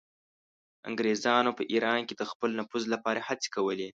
[0.89, 3.89] انګریزانو په ایران کې د خپل نفوذ لپاره هڅې کولې.